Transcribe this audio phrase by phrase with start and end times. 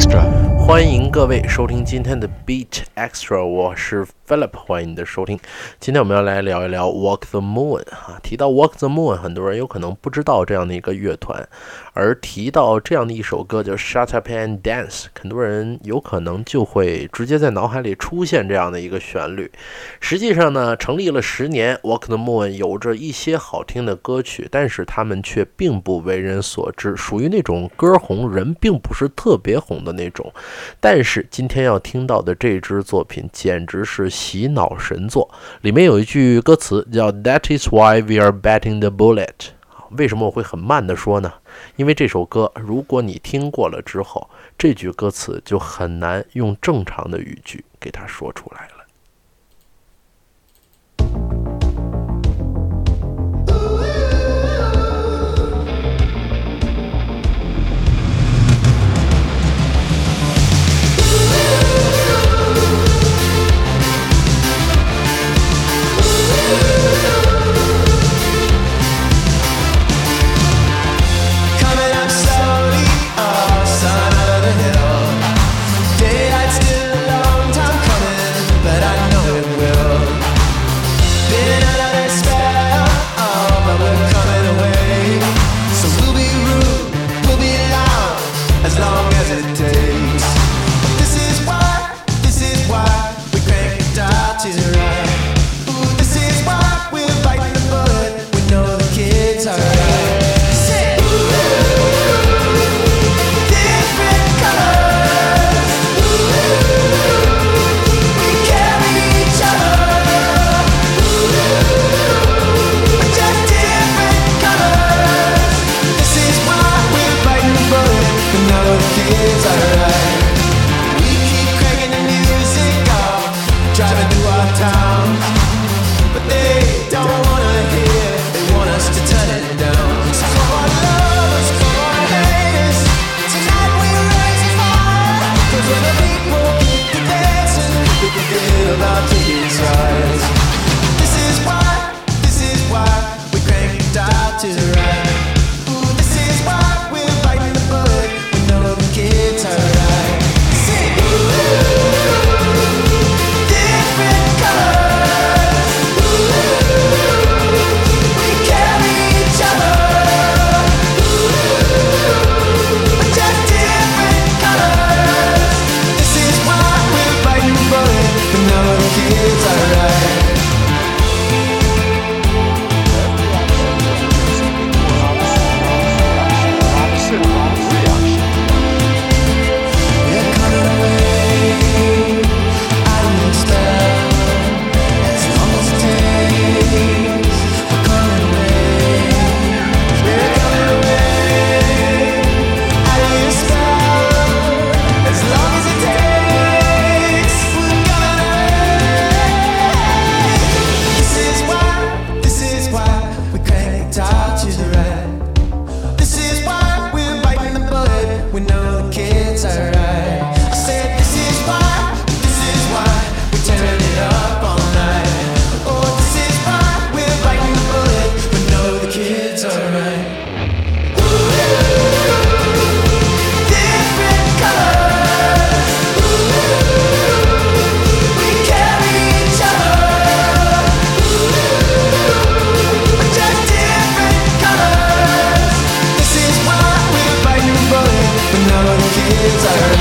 [0.00, 0.39] Extra，
[0.70, 5.36] 欢迎各位收听今天的 Beat Extra，我是 Philip，欢迎你的收听。
[5.80, 8.20] 今天我们要来聊一聊 Walk the Moon 啊。
[8.22, 11.48] 提到 Walk the Moon，很多人有可能不知道这样的一个乐团，
[11.92, 19.50] 而提到这样的一首歌叫 Shut Up and Dance，很多人有可能就会直接在脑海里出现这样的一个旋律。
[19.98, 30.32] 实际上呢，成立了十年，Walk the Moon 有着一些好听的歌曲，但是他们却并不为人所知，属于那种歌红人并不是特别红的那种。
[30.80, 35.28] 但是今天要听到的这支作品简直是洗脑神作，
[35.62, 39.50] 里面有一句歌词叫 "That is why we are betting the bullet"。
[39.96, 41.32] 为什么我会很慢的说呢？
[41.74, 48.79] 因为这首歌，如果你听过了之后，这句歌词就很难用正常的语句给它说出来了。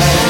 [0.00, 0.29] life